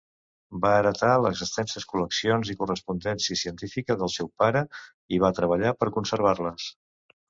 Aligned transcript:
Va 0.61 0.69
heretar 0.77 1.11
les 1.25 1.43
extenses 1.47 1.85
col·leccions 1.91 2.51
i 2.55 2.57
correspondència 2.63 3.39
científica 3.45 4.01
del 4.03 4.13
seu 4.17 4.35
pare 4.45 4.67
i 5.19 5.25
va 5.29 5.35
treballar 5.43 5.81
per 5.83 5.95
conservar-les. 6.01 6.73